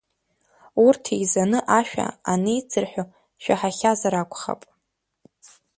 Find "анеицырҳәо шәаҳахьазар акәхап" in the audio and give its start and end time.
2.31-4.61